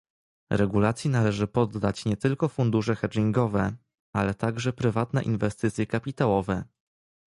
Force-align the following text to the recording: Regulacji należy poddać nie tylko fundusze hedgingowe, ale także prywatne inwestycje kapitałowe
Regulacji 0.49 1.09
należy 1.09 1.47
poddać 1.47 2.05
nie 2.05 2.17
tylko 2.17 2.49
fundusze 2.49 2.95
hedgingowe, 2.95 3.75
ale 4.13 4.33
także 4.35 4.73
prywatne 4.73 5.21
inwestycje 5.23 5.85
kapitałowe 5.85 6.63